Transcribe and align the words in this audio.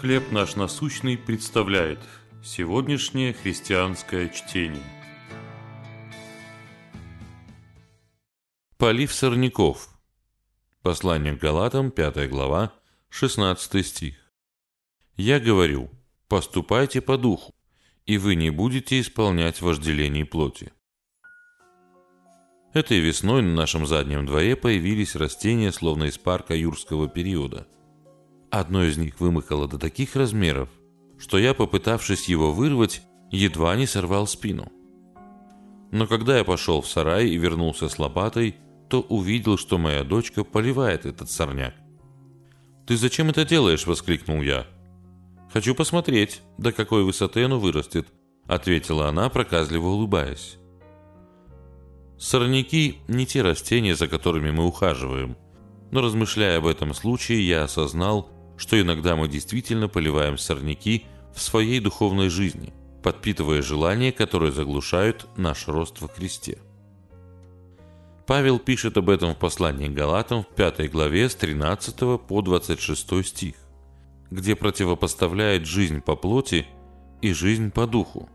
«Хлеб 0.00 0.32
наш 0.32 0.56
насущный» 0.56 1.16
представляет 1.16 2.00
сегодняшнее 2.42 3.32
христианское 3.32 4.28
чтение. 4.28 4.82
Полив 8.76 9.14
сорняков. 9.14 9.88
Послание 10.82 11.36
к 11.36 11.40
Галатам, 11.40 11.90
5 11.90 12.28
глава, 12.28 12.74
16 13.08 13.86
стих. 13.86 14.16
«Я 15.16 15.38
говорю, 15.38 15.90
поступайте 16.28 17.00
по 17.00 17.16
духу, 17.16 17.54
и 18.04 18.18
вы 18.18 18.34
не 18.34 18.50
будете 18.50 19.00
исполнять 19.00 19.62
вожделений 19.62 20.24
плоти». 20.24 20.72
Этой 22.74 22.98
весной 22.98 23.42
на 23.42 23.54
нашем 23.54 23.86
заднем 23.86 24.26
дворе 24.26 24.56
появились 24.56 25.14
растения, 25.14 25.70
словно 25.70 26.04
из 26.04 26.18
парка 26.18 26.56
юрского 26.56 27.08
периода. 27.08 27.68
Одно 28.56 28.84
из 28.84 28.96
них 28.96 29.18
вымыкало 29.18 29.66
до 29.66 29.80
таких 29.80 30.14
размеров, 30.14 30.68
что 31.18 31.38
я, 31.38 31.54
попытавшись 31.54 32.28
его 32.28 32.52
вырвать, 32.52 33.02
едва 33.32 33.74
не 33.74 33.84
сорвал 33.84 34.28
спину. 34.28 34.70
Но 35.90 36.06
когда 36.06 36.38
я 36.38 36.44
пошел 36.44 36.80
в 36.80 36.86
сарай 36.86 37.26
и 37.26 37.36
вернулся 37.36 37.88
с 37.88 37.98
лопатой, 37.98 38.54
то 38.88 39.00
увидел, 39.00 39.58
что 39.58 39.76
моя 39.76 40.04
дочка 40.04 40.44
поливает 40.44 41.04
этот 41.04 41.32
сорняк. 41.32 41.74
«Ты 42.86 42.96
зачем 42.96 43.28
это 43.28 43.44
делаешь?»– 43.44 43.86
воскликнул 43.88 44.40
я. 44.40 44.68
«Хочу 45.52 45.74
посмотреть, 45.74 46.40
до 46.56 46.70
какой 46.70 47.02
высоты 47.02 47.42
оно 47.42 47.58
вырастет»,– 47.58 48.06
ответила 48.46 49.08
она, 49.08 49.30
проказливо 49.30 49.88
улыбаясь. 49.88 50.58
Сорняки– 52.16 52.98
не 53.08 53.26
те 53.26 53.42
растения, 53.42 53.96
за 53.96 54.06
которыми 54.06 54.52
мы 54.52 54.64
ухаживаем. 54.64 55.36
Но 55.90 56.02
размышляя 56.02 56.58
об 56.58 56.66
этом 56.66 56.94
случае, 56.94 57.48
я 57.48 57.64
осознал, 57.64 58.30
что 58.56 58.80
иногда 58.80 59.16
мы 59.16 59.28
действительно 59.28 59.88
поливаем 59.88 60.38
сорняки 60.38 61.04
в 61.34 61.40
своей 61.40 61.80
духовной 61.80 62.28
жизни, 62.28 62.72
подпитывая 63.02 63.62
желания, 63.62 64.12
которые 64.12 64.52
заглушают 64.52 65.26
наш 65.36 65.68
рост 65.68 66.00
во 66.00 66.08
Христе. 66.08 66.58
Павел 68.26 68.58
пишет 68.58 68.96
об 68.96 69.10
этом 69.10 69.34
в 69.34 69.38
послании 69.38 69.88
Галатам 69.88 70.44
в 70.44 70.48
5 70.54 70.90
главе 70.90 71.28
с 71.28 71.34
13 71.34 72.20
по 72.26 72.40
26 72.40 73.26
стих, 73.26 73.54
где 74.30 74.56
противопоставляет 74.56 75.66
жизнь 75.66 76.00
по 76.00 76.16
плоти 76.16 76.66
и 77.20 77.32
жизнь 77.32 77.70
по 77.70 77.86
духу. 77.86 78.28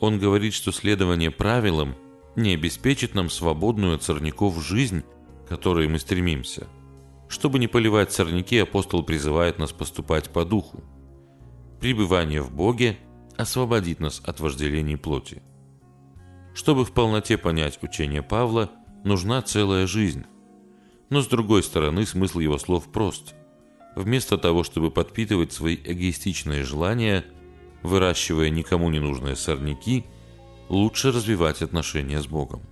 Он 0.00 0.18
говорит, 0.18 0.52
что 0.52 0.72
следование 0.72 1.30
правилам– 1.30 1.94
не 2.36 2.54
обеспечит 2.54 3.14
нам 3.14 3.30
свободную 3.30 3.94
от 3.94 4.02
сорняков 4.02 4.62
жизнь, 4.62 5.04
к 5.44 5.48
которой 5.48 5.88
мы 5.88 5.98
стремимся. 5.98 6.66
Чтобы 7.34 7.58
не 7.58 7.66
поливать 7.66 8.12
сорняки, 8.12 8.58
апостол 8.58 9.02
призывает 9.02 9.58
нас 9.58 9.72
поступать 9.72 10.30
по 10.30 10.44
духу. 10.44 10.84
Пребывание 11.80 12.40
в 12.40 12.54
Боге 12.54 12.96
освободит 13.36 13.98
нас 13.98 14.22
от 14.24 14.38
вожделений 14.38 14.96
плоти. 14.96 15.42
Чтобы 16.54 16.84
в 16.84 16.92
полноте 16.92 17.36
понять 17.36 17.82
учение 17.82 18.22
Павла, 18.22 18.70
нужна 19.02 19.42
целая 19.42 19.88
жизнь. 19.88 20.24
Но 21.10 21.22
с 21.22 21.26
другой 21.26 21.64
стороны, 21.64 22.06
смысл 22.06 22.38
его 22.38 22.56
слов 22.56 22.92
прост. 22.92 23.34
Вместо 23.96 24.38
того, 24.38 24.62
чтобы 24.62 24.92
подпитывать 24.92 25.52
свои 25.52 25.74
эгоистичные 25.74 26.62
желания, 26.62 27.24
выращивая 27.82 28.48
никому 28.48 28.90
не 28.90 29.00
нужные 29.00 29.34
сорняки– 29.34 30.04
лучше 30.68 31.10
развивать 31.10 31.62
отношения 31.62 32.22
с 32.22 32.28
Богом. 32.28 32.62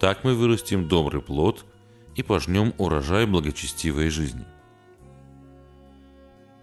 Так 0.00 0.24
мы 0.24 0.34
вырастим 0.34 0.88
добрый 0.88 1.22
плод 1.22 1.64
и 2.16 2.22
пожнем 2.22 2.74
урожай 2.78 3.26
благочестивой 3.26 4.08
жизни. 4.08 4.44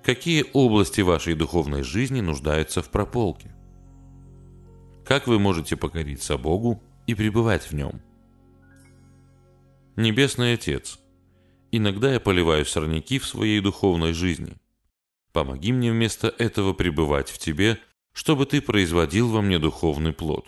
Какие 0.03 0.45
области 0.53 1.01
вашей 1.01 1.35
духовной 1.35 1.83
жизни 1.83 2.19
нуждаются 2.19 2.81
в 2.81 2.89
прополке? 2.89 3.55
Как 5.05 5.27
вы 5.27 5.39
можете 5.39 5.77
покориться 5.77 6.37
Богу 6.37 6.81
и 7.07 7.15
пребывать 7.15 7.63
в 7.63 7.73
Нем? 7.73 8.01
Небесный 9.95 10.53
Отец, 10.55 10.99
иногда 11.71 12.11
я 12.11 12.19
поливаю 12.19 12.65
сорняки 12.65 13.19
в 13.19 13.25
своей 13.25 13.61
духовной 13.61 14.13
жизни. 14.13 14.55
Помоги 15.31 15.71
мне 15.71 15.91
вместо 15.91 16.27
этого 16.27 16.73
пребывать 16.73 17.29
в 17.29 17.37
Тебе– 17.37 17.79
чтобы 18.13 18.45
ты 18.45 18.61
производил 18.61 19.29
во 19.29 19.41
мне 19.41 19.59
духовный 19.59 20.13
плод. 20.13 20.47